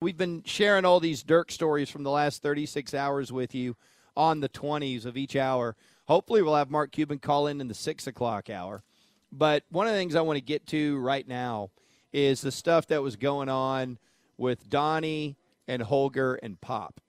[0.00, 3.76] We've been sharing all these Dirk stories from the last 36 hours with you
[4.16, 5.76] on the 20s of each hour.
[6.06, 8.82] Hopefully, we'll have Mark Cuban call in in the 6 o'clock hour.
[9.32, 11.70] But one of the things I want to get to right now
[12.12, 13.98] is the stuff that was going on
[14.36, 17.00] with Donnie and Holger and Pop.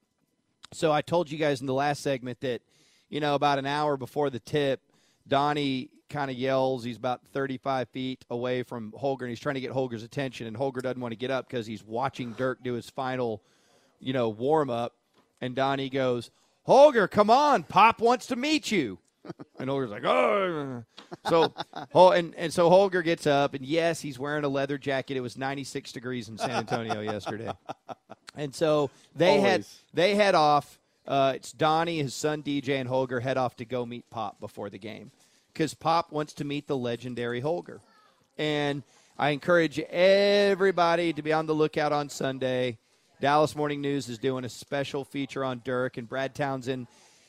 [0.72, 2.62] So I told you guys in the last segment that,
[3.10, 4.82] you know, about an hour before the tip,
[5.28, 6.84] Donnie kind of yells.
[6.84, 10.48] He's about 35 feet away from Holger, and he's trying to get Holger's attention.
[10.48, 13.42] And Holger doesn't want to get up because he's watching Dirk do his final,
[14.00, 14.94] you know, warm up.
[15.42, 16.32] And Donnie goes,
[16.66, 19.00] Holger, come on, Pop wants to meet you.
[19.58, 20.84] And Holger's like, oh.
[21.28, 21.52] So,
[22.12, 25.18] and, and so Holger gets up, and yes, he's wearing a leather jacket.
[25.18, 27.52] It was 96 degrees in San Antonio yesterday.
[28.36, 30.80] And so they had they head off.
[31.08, 34.70] Uh, it's Donnie, his son DJ, and Holger head off to go meet Pop before
[34.70, 35.12] the game
[35.56, 37.80] because Pop wants to meet the legendary Holger.
[38.38, 38.84] And
[39.18, 42.78] I encourage everybody to be on the lookout on Sunday.
[43.22, 46.88] Dallas Morning News is doing a special feature on Dirk and Brad Townsend.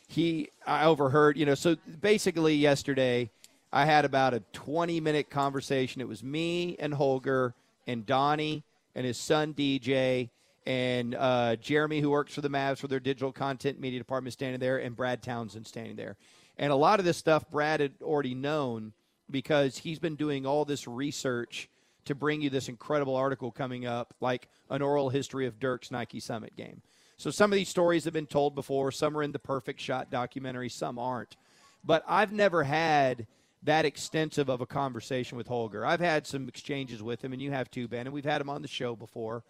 [0.09, 3.31] He, I overheard, you know, so basically yesterday
[3.73, 6.01] I had about a 20 minute conversation.
[6.01, 7.55] It was me and Holger
[7.87, 8.65] and Donnie
[8.97, 10.31] and his son DJ
[10.67, 14.59] and uh, Jeremy, who works for the Mavs for their digital content media department, standing
[14.59, 16.17] there, and Brad Townsend standing there.
[16.59, 18.93] And a lot of this stuff Brad had already known
[19.31, 21.69] because he's been doing all this research
[22.05, 26.21] to bring you this incredible article coming up, like an oral history of Dirk's Nike
[26.21, 26.83] Summit game.
[27.17, 28.93] So some of these stories have been told before.
[28.93, 31.37] Some are in the Perfect Shot documentary, some aren't.
[31.85, 33.27] But I've never had
[33.63, 35.85] that extensive of a conversation with Holger.
[35.85, 38.51] I've had some exchanges with him, and you have too, Ben, and we've had him
[38.51, 39.43] on the show before.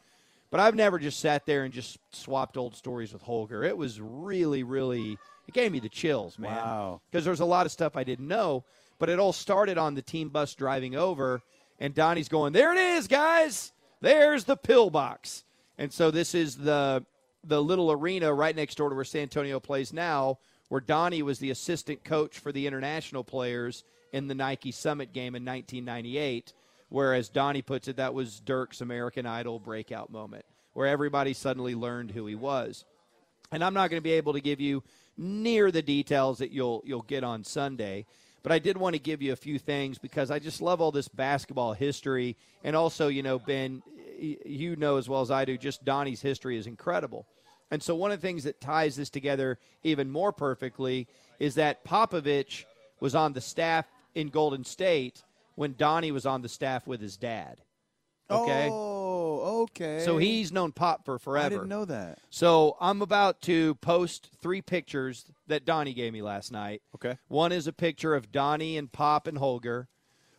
[0.51, 3.65] But I've never just sat there and just swapped old stories with Holger.
[3.65, 6.57] It was really, really, it gave me the chills, man.
[6.57, 7.01] Wow.
[7.11, 8.65] Because there's a lot of stuff I didn't know.
[8.99, 11.43] But it all started on the team bus driving over,
[11.79, 13.73] and Donnie's going, There it is, guys.
[14.01, 15.45] There's the pillbox.
[15.79, 17.05] And so this is the
[17.47, 21.39] the little arena right next door to where San Antonio plays now, where Donnie was
[21.39, 26.53] the assistant coach for the international players in the Nike Summit game in 1998.
[26.89, 32.13] Whereas Donnie puts it, that was Dirk's American Idol breakout moment, where everybody suddenly learned
[32.13, 32.85] who he was.
[33.51, 34.83] And I'm not going to be able to give you
[35.17, 38.07] near the details that you'll you'll get on Sunday,
[38.43, 40.93] but I did want to give you a few things because I just love all
[40.93, 43.83] this basketball history, and also, you know, Ben,
[44.19, 47.27] you know as well as I do, just Donnie's history is incredible.
[47.71, 51.09] And so one of the things that ties this together even more perfectly
[51.41, 52.65] is that Popovich
[53.01, 55.23] was on the staff in Golden State
[55.57, 57.61] when Donnie was on the staff with his dad.
[58.31, 58.69] Okay.
[58.71, 60.03] Oh, okay.
[60.05, 61.47] So he's known Pop for forever.
[61.47, 62.19] I didn't know that.
[62.31, 66.83] So I'm about to post three pictures that Donnie gave me last night.
[66.95, 67.19] Okay.
[67.29, 69.89] One is a picture of Donnie and Pop and Holger.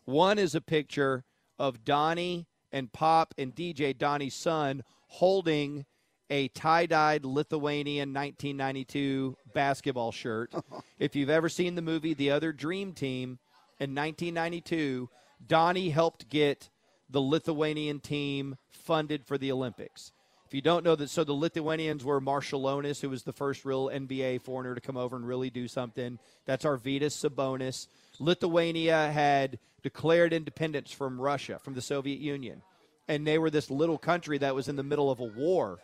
[0.05, 1.23] One is a picture
[1.59, 5.85] of Donnie and Pop and DJ, Donnie's son, holding
[6.29, 10.53] a tie-dyed Lithuanian 1992 basketball shirt.
[10.99, 13.39] if you've ever seen the movie The Other Dream Team
[13.79, 15.09] in 1992,
[15.45, 16.69] Donnie helped get
[17.09, 20.11] the Lithuanian team funded for the Olympics.
[20.45, 23.87] If you don't know that, so the Lithuanians were Marciulionis, who was the first real
[23.89, 26.19] NBA foreigner to come over and really do something.
[26.45, 27.87] That's Arvydas Sabonis.
[28.19, 32.61] Lithuania had declared independence from Russia, from the Soviet Union,
[33.09, 35.79] and they were this little country that was in the middle of a war.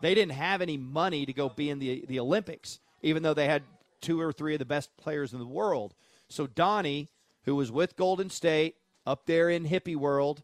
[0.00, 3.46] They didn't have any money to go be in the the Olympics, even though they
[3.46, 3.62] had
[4.00, 5.94] two or three of the best players in the world.
[6.28, 7.08] So Donnie,
[7.48, 8.76] who was with Golden State
[9.06, 10.42] up there in hippie world,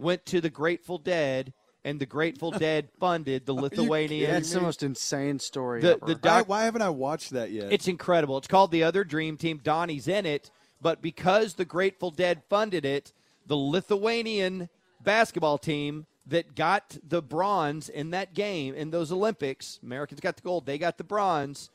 [0.00, 1.52] went to the Grateful Dead,
[1.84, 4.28] and the Grateful Dead funded the Lithuanian.
[4.28, 6.06] That's the most insane story The- ever.
[6.06, 7.72] the Why, why haven't I watched that yet?
[7.72, 8.36] It's incredible.
[8.36, 9.60] It's called The Other Dream Team.
[9.62, 10.50] Donnie's in it,
[10.82, 13.12] but because the Grateful Dead funded it,
[13.46, 14.68] the Lithuanian
[15.00, 20.42] basketball team that got the bronze in that game in those Olympics, Americans got the
[20.42, 21.70] gold, they got the bronze.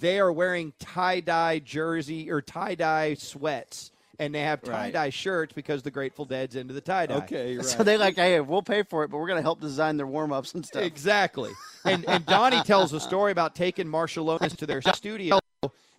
[0.00, 5.90] They are wearing tie-dye jersey or tie-dye sweats and they have tie-dye shirts because the
[5.90, 7.16] Grateful Dead's into the tie-dye.
[7.16, 7.66] okay, right.
[7.66, 10.32] so they like, hey, we'll pay for it, but we're gonna help design their warm
[10.32, 10.82] ups and stuff.
[10.82, 11.50] Exactly.
[11.84, 15.38] And and Donnie tells a story about taking Marciulionis to their studio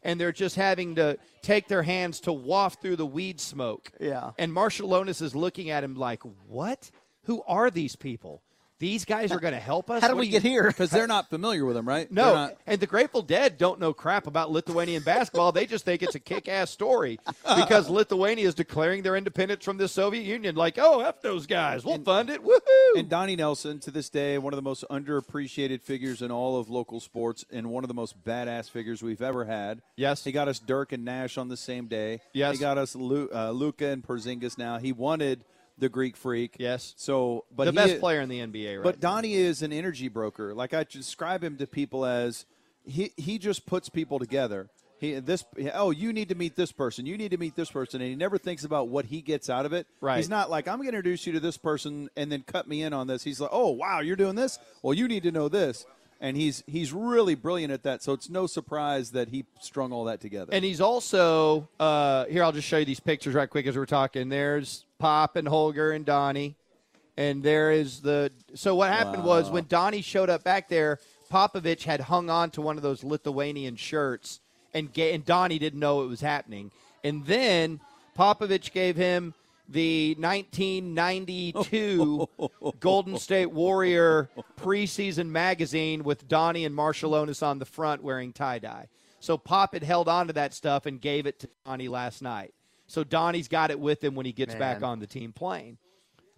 [0.04, 3.92] and they're just having to take their hands to waft through the weed smoke.
[4.00, 4.32] Yeah.
[4.38, 6.92] And Marciulionis is looking at him like, "What?
[7.24, 8.42] Who are these people?"
[8.78, 10.02] These guys are going to help us.
[10.02, 10.68] How did What we get here?
[10.68, 12.12] because they're not familiar with them, right?
[12.12, 15.54] No, not- and the Grateful Dead don't know crap about Lithuanian basketball.
[15.54, 17.18] They just think it's a kick-ass story
[17.56, 20.56] because Lithuania is declaring their independence from the Soviet Union.
[20.56, 22.44] Like, oh, f those guys, we'll fund it.
[22.44, 23.00] Woohoo!
[23.00, 26.70] And Donnie Nelson, to this day, one of the most underappreciated figures in all of
[26.70, 29.82] local sports, and one of the most badass figures we've ever had.
[29.96, 30.24] Yes.
[30.26, 32.20] he got us Dirk and Nash on the same day.
[32.34, 32.56] Yes.
[32.56, 34.58] he got us Lu- uh, Luka and Porzingis.
[34.58, 35.46] Now he wanted
[35.78, 36.56] the Greek Freak.
[36.60, 36.94] Yes.
[36.98, 38.84] So, but the he- best player in the NBA, right?
[38.84, 40.54] But Donnie is an energy broker.
[40.54, 42.46] Like I describe him to people as
[42.86, 44.70] he he just puts people together.
[45.00, 45.44] He this
[45.74, 47.06] oh you need to meet this person.
[47.06, 49.66] You need to meet this person, and he never thinks about what he gets out
[49.66, 49.88] of it.
[50.00, 50.18] Right.
[50.18, 52.82] He's not like I'm going to introduce you to this person and then cut me
[52.82, 53.24] in on this.
[53.24, 54.58] He's like, oh wow, you're doing this.
[54.82, 55.86] Well, you need to know this.
[56.22, 58.02] And he's he's really brilliant at that.
[58.02, 60.54] So it's no surprise that he strung all that together.
[60.54, 62.42] And he's also uh, here.
[62.42, 64.30] I'll just show you these pictures right quick as we're talking.
[64.30, 66.56] There's Pop and Holger and Donnie,
[67.18, 68.32] and there is the.
[68.54, 71.00] So what happened was when Donnie showed up back there,
[71.32, 74.40] Popovich had hung on to one of those Lithuanian shirts,
[74.74, 76.72] and ga- and Donnie didn't know it was happening.
[77.04, 77.80] And then
[78.18, 79.34] Popovich gave him
[79.68, 82.28] the 1992
[82.80, 88.88] Golden State Warrior preseason magazine with Donnie and Marciulionis on the front wearing tie dye.
[89.20, 92.54] So Pop had held on to that stuff and gave it to Donnie last night.
[92.88, 95.78] So Donnie's got it with him when he gets back on the team plane.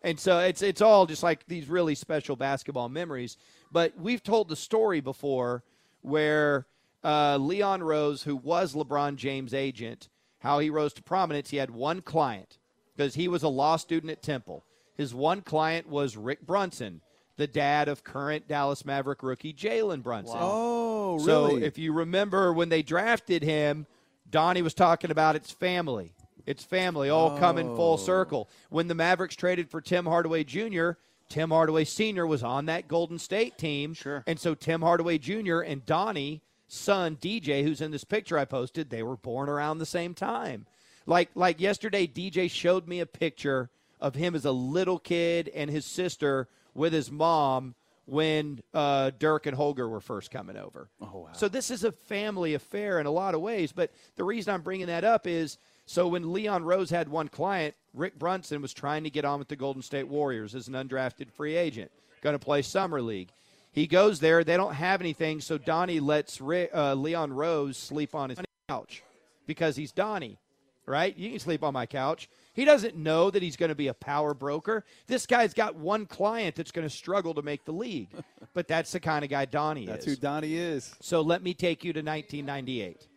[0.04, 3.36] And so it's it's all just like these really special basketball memories.
[3.72, 5.64] But we've told the story before
[6.02, 6.68] where
[7.04, 10.08] uh, Leon Rose, who was LeBron James' agent,
[10.40, 11.50] how he rose to prominence.
[11.50, 12.58] He had one client
[12.96, 14.64] because he was a law student at Temple.
[14.96, 17.02] His one client was Rick Brunson,
[17.36, 20.38] the dad of current Dallas Maverick rookie Jalen Brunson.
[20.40, 21.26] oh, really?
[21.26, 23.86] So if you remember when they drafted him,
[24.30, 26.14] Donnie was talking about its family.
[26.48, 27.76] It's family all coming Oh.
[27.76, 28.50] full circle.
[28.70, 30.92] When the Mavericks traded for Tim Hardaway Jr.,
[31.30, 32.26] Tim Hardaway Sr.
[32.26, 33.94] was on that Golden State team.
[33.94, 34.24] Sure.
[34.26, 35.60] And so Tim Hardaway Jr.
[35.60, 39.86] and Donnie, son DJ, who's in this picture I posted, they were born around the
[39.86, 40.66] same time.
[41.06, 43.70] Like like yesterday, DJ showed me a picture
[44.00, 49.48] of him as a little kid and his sister with his mom when uh, Dirk
[49.48, 50.90] and Holger were first coming over.
[51.02, 51.30] Oh, wow.
[51.34, 53.74] So this is a family affair in a lot of ways.
[53.74, 57.74] But the reason I'm bringing that up is so when Leon Rose had one client,
[57.94, 61.32] Rick Brunson was trying to get on with the Golden State Warriors as an undrafted
[61.32, 61.90] free agent,
[62.22, 63.30] going to play summer league.
[63.72, 64.44] He goes there.
[64.44, 69.02] They don't have anything, so Donnie lets Rick, uh, Leon Rose sleep on his couch
[69.46, 70.38] because he's Donnie,
[70.86, 71.18] right?
[71.18, 72.28] You can sleep on my couch.
[72.54, 74.84] He doesn't know that he's going to be a power broker.
[75.06, 78.10] This guy's got one client that's going to struggle to make the league,
[78.54, 80.16] but that's the kind of guy Donnie That's is.
[80.16, 80.94] who Donnie is.
[81.00, 83.08] So let me take you to 1998.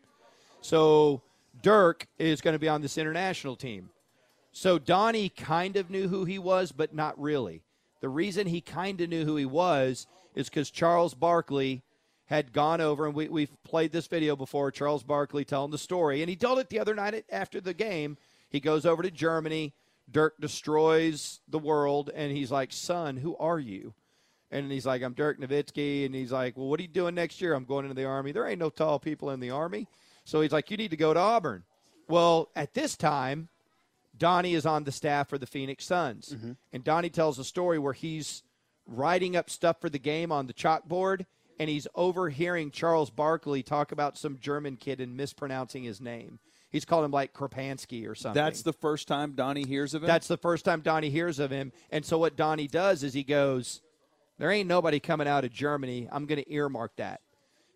[0.61, 1.23] So
[1.62, 3.91] Dirk is going to be on this international team.
[4.52, 7.62] So Donnie kind of knew who he was, but not really.
[8.00, 11.82] The reason he kind of knew who he was is because Charles Barkley
[12.26, 14.70] had gone over, and we, we've played this video before.
[14.70, 18.17] Charles Barkley telling the story, and he told it the other night after the game.
[18.49, 19.75] He goes over to Germany.
[20.11, 23.94] Dirk destroys the world, and he's like, "Son, who are you?"
[24.50, 26.05] And he's like, I'm Dirk Nowitzki.
[26.05, 27.55] And he's like, Well, what are you doing next year?
[27.55, 28.32] I'm going into the Army.
[28.32, 29.87] There ain't no tall people in the Army.
[30.25, 31.64] So he's like, You need to go to Auburn.
[32.08, 33.49] Well, at this time,
[34.17, 36.34] Donnie is on the staff for the Phoenix Suns.
[36.34, 36.52] Mm-hmm.
[36.72, 38.43] And Donnie tells a story where he's
[38.87, 41.26] writing up stuff for the game on the chalkboard
[41.61, 46.38] and he's overhearing Charles Barkley talk about some German kid and mispronouncing his name.
[46.71, 48.42] He's calling him like Kropansky or something.
[48.42, 50.06] That's the first time Donnie hears of him.
[50.06, 51.73] That's the first time Donnie hears of him.
[51.90, 53.83] And so what Donnie does is he goes,
[54.38, 56.09] There ain't nobody coming out of Germany.
[56.11, 57.21] I'm going to earmark that.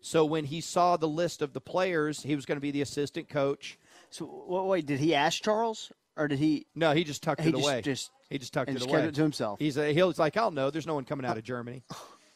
[0.05, 2.83] So when he saw the list of the players, he was going to be the
[2.83, 3.79] assistant coach.
[4.11, 6.67] So wait, wait, did he ask Charles or did he?
[6.75, 7.81] No, he just tucked He it just- away.
[7.81, 8.99] just- he just tucked it just away.
[8.99, 9.57] kept it to himself.
[9.57, 10.69] He's uh, a, he's like, I'll know.
[10.69, 11.83] There's no one coming out of Germany.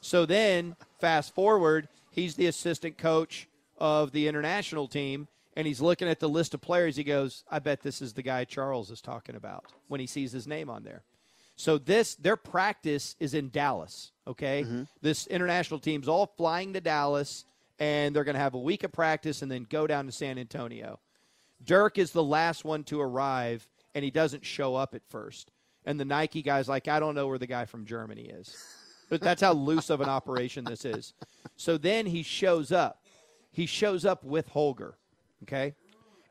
[0.01, 3.47] So then, fast forward, he's the assistant coach
[3.77, 6.95] of the international team, and he's looking at the list of players.
[6.95, 10.31] He goes, I bet this is the guy Charles is talking about when he sees
[10.31, 11.03] his name on there.
[11.55, 14.11] So this their practice is in Dallas.
[14.27, 14.83] Okay, mm-hmm.
[15.01, 17.45] this international team's all flying to Dallas,
[17.79, 20.37] and they're going to have a week of practice and then go down to San
[20.37, 20.99] Antonio.
[21.63, 25.51] Dirk is the last one to arrive, and he doesn't show up at first.
[25.85, 28.55] And the Nike guy's like, I don't know where the guy from Germany is.
[29.09, 31.13] But that's how loose of an operation this is.
[31.55, 33.03] So then he shows up.
[33.51, 34.97] He shows up with Holger.
[35.43, 35.73] Okay.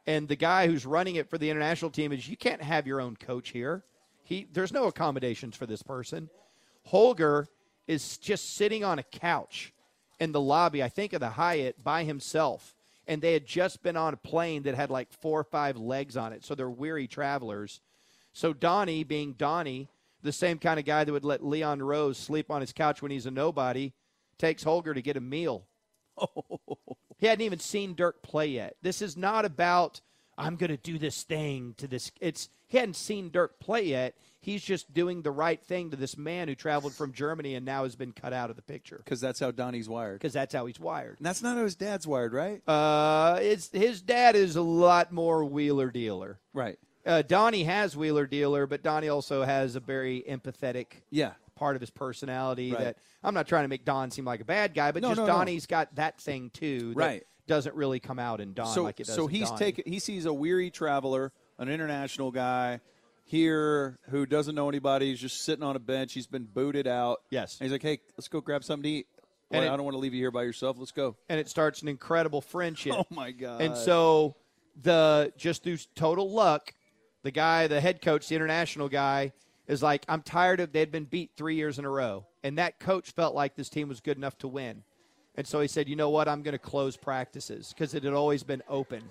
[0.06, 3.00] And the guy who's running it for the international team is you can't have your
[3.00, 3.84] own coach here.
[4.22, 6.30] He there's no accommodations for this person.
[6.84, 7.48] Holger
[7.86, 9.72] is just sitting on a couch
[10.20, 12.74] in the lobby, I think of the Hyatt by himself.
[13.06, 16.16] And they had just been on a plane that had like four or five legs
[16.16, 16.44] on it.
[16.44, 17.80] So they're weary travelers.
[18.32, 19.88] So Donnie, being Donnie,
[20.22, 23.10] the same kind of guy that would let Leon Rose sleep on his couch when
[23.10, 23.92] he's a nobody,
[24.36, 25.64] takes Holger to get a meal.
[26.20, 26.78] Oh.
[27.18, 28.76] He hadn't even seen Dirk play yet.
[28.82, 30.00] This is not about
[30.38, 32.12] I'm going to do this thing to this.
[32.20, 34.14] It's he hadn't seen Dirk play yet.
[34.40, 37.82] He's just doing the right thing to this man who traveled from Germany and now
[37.82, 40.20] has been cut out of the picture Because that's how Donnie's wired.
[40.20, 41.18] because that's how he's wired.
[41.18, 42.62] And that's not how his dad's wired, right?
[42.68, 46.38] Uh, it's his dad is a lot more wheeler dealer.
[46.52, 46.78] right.
[47.06, 51.32] Uh, Donnie has wheeler dealer, but Donnie also has a very empathetic Yeah.
[51.54, 52.84] part of his personality Right.
[52.84, 55.18] that I'm not trying to make Don seem like a bad guy, but No, just
[55.20, 55.32] no, no.
[55.32, 56.90] Donnie's got that thing too.
[56.94, 57.26] that Right.
[57.46, 59.16] Doesn't really come out in Don so like it does.
[59.16, 62.78] so he's taken he sees a weary traveler an international guy
[63.28, 67.18] here who doesn't know anybody he's just sitting on a bench he's been booted out
[67.30, 67.58] Yes.
[67.60, 69.06] and he's like hey let's go grab something to eat
[69.50, 71.48] And it- i don't want to leave you here by yourself let's go and it
[71.48, 72.94] starts an incredible friendship.
[72.96, 74.34] oh my god And so
[74.80, 76.72] the just through total luck,
[77.24, 79.32] the guy, the head coach, the international guy,
[79.66, 82.26] is like, I'm tired of they'd been beat three years in a row.
[82.44, 84.84] And that coach felt like this team was good enough to win.
[85.34, 88.12] And so he said, you know what, I'm going to close practices because it had
[88.12, 89.02] always been open.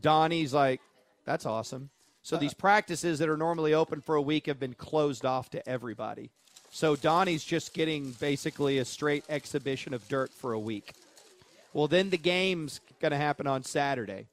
[0.00, 0.80] Donnie's like,
[1.24, 1.90] that's awesome.
[2.28, 5.66] So these practices that are normally open for a week have been closed off to
[5.66, 6.28] everybody.
[6.70, 10.92] So Donnie's just getting basically a straight exhibition of Dirk for a week.
[11.72, 14.26] Well, then the game's going to happen on Saturday.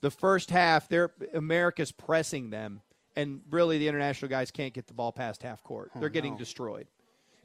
[0.00, 2.80] The first half, they're America's pressing them,
[3.14, 5.90] and really the international guys can't get the ball past half court.
[5.94, 6.86] Oh, they're getting destroyed,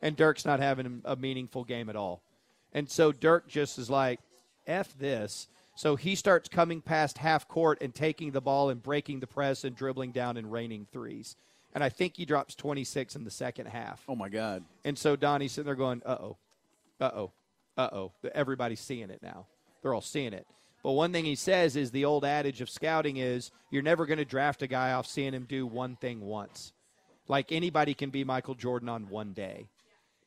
[0.01, 2.21] and Dirk's not having a meaningful game at all.
[2.71, 4.21] And so Dirk just is like,
[4.65, 9.19] "F this." So he starts coming past half court and taking the ball and breaking
[9.19, 11.36] the press and dribbling down and raining threes.
[11.72, 14.03] And I think he drops 26 in the second half.
[14.10, 16.38] oh my god And so Donnie's sitting there going, uh oh,
[17.00, 17.31] uh oh,
[17.77, 18.12] uh oh.
[18.34, 19.46] Everybody's seeing it now.
[19.84, 20.48] They're all seeing it.
[20.81, 24.17] But one thing he says is the old adage of scouting is you're never going
[24.17, 26.74] to draft a guy off seeing him do one thing once.
[27.27, 29.67] Like anybody can be Michael Jordan on one day.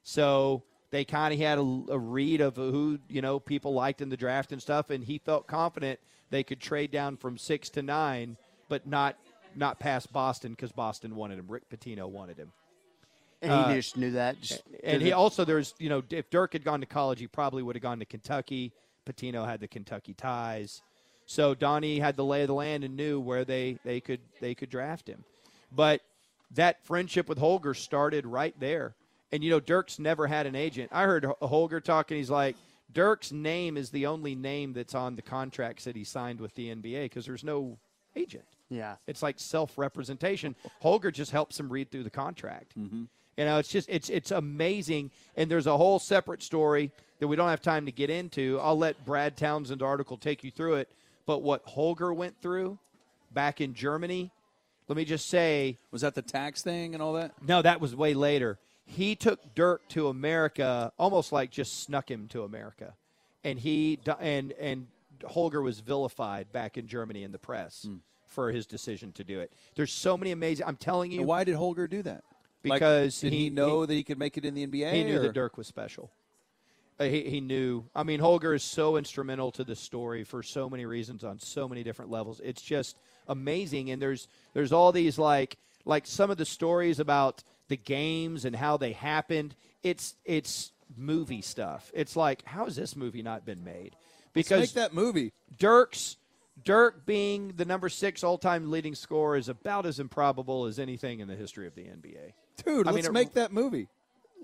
[0.04, 4.08] So they kind of had a, a read of who you know people liked in
[4.08, 7.82] the draft and stuff, and he felt confident they could trade down from six to
[7.82, 8.36] nine,
[8.68, 9.16] but not
[9.56, 11.46] not past Boston because Boston wanted him.
[11.48, 12.52] Rick Pitino wanted him.
[13.42, 14.40] And he just knew that.
[14.40, 17.26] Just Uh, And he also there's you know if Dirk had gone to college, he
[17.26, 18.72] probably would have gone to Kentucky.
[19.06, 20.82] Pitino had the Kentucky ties,
[21.26, 24.54] so Donnie had the lay of the land and knew where they they could they
[24.54, 25.24] could draft him.
[25.72, 26.02] But
[26.52, 28.94] that friendship with Holger started right there.
[29.32, 30.90] And you know Dirk's never had an agent.
[30.92, 32.16] I heard Holger talking.
[32.16, 32.56] He's like
[32.92, 36.74] Dirk's name is the only name that's on the contracts that he signed with the
[36.74, 37.78] NBA because there's no
[38.16, 38.44] agent.
[38.68, 38.96] yeah.
[39.06, 40.56] It's like self representation.
[40.80, 42.76] Holger just helps him read through the contract.
[42.78, 43.04] Mm-hmm.
[43.36, 45.10] You know, it's just it's it's amazing.
[45.36, 48.58] And there's a whole separate story that we don't have time to get into.
[48.60, 50.88] I'll let Brad Townsend's article take you through it.
[51.26, 52.78] But what Holger went through
[53.30, 54.32] back in Germany,
[54.88, 57.94] let me just say, was that the tax thing and all that no, that was
[57.94, 58.58] way later.
[58.90, 62.94] He took Dirk to America, almost like just snuck him to America,
[63.44, 64.88] and he and and
[65.24, 67.86] Holger was vilified back in Germany in the press
[68.26, 69.52] for his decision to do it.
[69.76, 70.66] There's so many amazing.
[70.66, 72.22] I'm telling you, And why did holger do that
[72.64, 74.92] Like, Because did he, he- know he- that he could make it in the nba
[74.92, 76.10] he knew or- that Dirk was special.
[76.98, 77.84] Uh, he, he knew.
[77.94, 81.66] I mean, Holger is so instrumental to the story for so many reasons on so
[81.68, 82.40] many different levels.
[82.44, 83.90] It's just amazing.
[83.90, 85.56] And there's there's all these like
[85.86, 89.54] like some of the stories about the games and how they happened.
[89.82, 91.90] It's it's movie stuff.
[91.94, 93.96] It's like how has this movie not been made?
[93.96, 96.16] Let's Because make that movie Dirk's
[96.62, 101.28] Dirk being the number six all-time leading scorer is about as improbable as anything in
[101.28, 102.32] the history of the NBA.
[102.64, 103.88] dude I mean, let's it- make that movie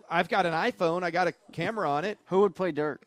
[0.09, 1.03] I've got an iPhone.
[1.03, 2.19] I got a camera on it.
[2.27, 3.05] Who would play Dirk?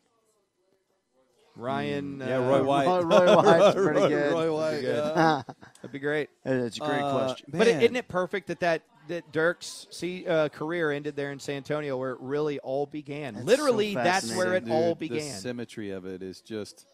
[1.56, 2.20] Ryan.
[2.20, 4.32] yeah uh, roy white Roy, Roy White's pretty good.
[4.32, 5.42] roy white yeah.
[5.82, 6.30] That'd be great.
[6.44, 7.46] It's a great Uh, question.
[7.52, 11.56] But isn't it perfect that that, that Dirk's see, uh, career ended there in San
[11.58, 13.34] Antonio, where it really all began?
[13.34, 15.38] That's Literally, so that's where it fascinating, all Dude, The began.
[15.38, 16.86] symmetry of it is just.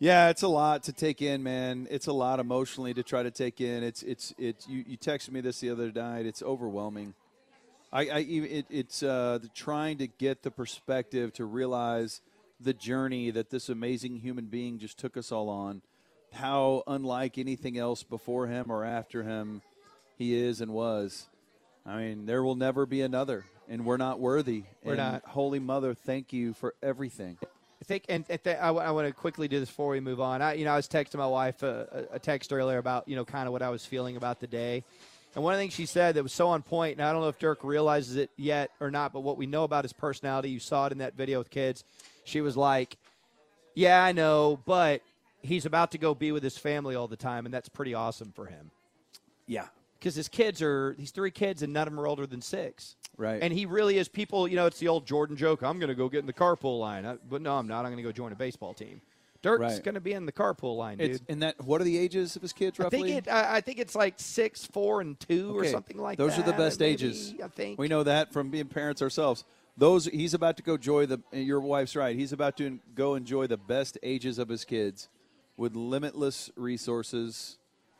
[0.00, 1.88] Yeah, it's a lot to take in, man.
[1.90, 3.82] It's a lot emotionally to try to take in.
[3.82, 4.68] It's it's it's.
[4.68, 6.24] You, you texted me this the other night.
[6.24, 7.14] It's overwhelming.
[7.92, 12.20] I, I it, it's uh, the trying to get the perspective to realize
[12.60, 15.82] the journey that this amazing human being just took us all on.
[16.32, 19.62] How unlike anything else before him or after him,
[20.18, 21.28] he is and was.
[21.86, 24.64] I mean, there will never be another, and we're not worthy.
[24.84, 25.24] We're And not.
[25.24, 27.38] Holy Mother, thank you for everything.
[27.42, 30.42] I think, and I, th- I, want to quickly do this before we move on.
[30.42, 33.14] I, you know, I was texting my wife a, a a text earlier about you
[33.14, 34.82] know kind of what I was feeling about the day,
[35.34, 37.22] and one of the things she said that was so on point, and I don't
[37.22, 40.50] know if Dirk realizes it yet or not, but what we know about his personality,
[40.50, 41.84] you saw it in that video with kids.
[42.24, 42.96] She was like,
[43.74, 45.00] "Yeah, I know, but
[45.40, 48.32] he's about to go be with his family all the time, and that's pretty awesome
[48.32, 48.72] for him."
[49.46, 49.68] Yeah.
[49.98, 52.96] Because his kids are these three kids and none of them are older than six.
[53.16, 53.42] Right.
[53.42, 54.08] And he really is.
[54.08, 55.62] People, you know, it's the old Jordan joke.
[55.62, 57.80] I'm going to go get in the carpool line, I, but no, I'm not.
[57.84, 59.00] I'm going to go join a baseball team.
[59.42, 59.84] Dirk's Right.
[59.84, 61.10] going to be in the carpool line, dude.
[61.12, 62.98] It's, and that what are the ages of his kids roughly?
[62.98, 63.30] I think it.
[63.30, 66.44] I I think it's like six, four, and two, or something like Those that.
[66.44, 67.34] Those are the best maybe, ages.
[67.42, 69.44] I think we know that from being parents ourselves.
[69.76, 71.20] Those he's about to go enjoy the.
[71.32, 72.16] and Your wife's right.
[72.16, 75.08] He's about to go enjoy the best ages of his kids,
[75.56, 77.57] with limitless resources,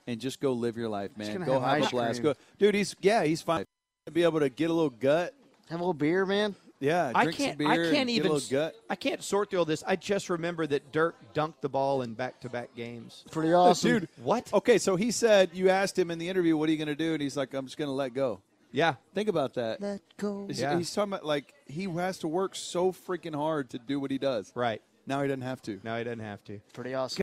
[0.09, 1.45] and just go live your life, man.
[1.45, 2.21] Go have have, a blast.
[2.21, 2.33] cream.
[2.33, 2.75] Go, dude.
[2.75, 3.23] He's yeah.
[3.23, 3.65] He's fine.
[4.13, 5.35] Be able to get a little gut.
[5.69, 6.57] Have a little beer, man.
[6.81, 7.37] Yeah, I can't.
[7.37, 8.41] some beer I can't even.
[8.51, 8.75] gut.
[8.89, 9.83] I can't sort through all this.
[9.87, 13.25] I just remember that Dirk dunked the ball in back-to-back games.
[13.33, 13.91] Pretty awesome.
[14.01, 14.51] Dude, What?
[14.53, 16.95] Okay, so he said you asked him in the interview, "What are you going to
[16.95, 18.95] do?" And he's like, "I'm just going to let go." Yeah.
[19.15, 19.81] Think about that.
[19.81, 20.47] Let go.
[20.47, 20.77] He's, Yeah.
[20.79, 24.19] he's talking about like he has to work so freaking hard to do what he
[24.19, 24.53] does.
[24.55, 24.81] Right.
[25.07, 25.81] Now he doesn't have to.
[25.83, 26.61] Now he doesn't have to.
[26.75, 27.23] Pretty awesome.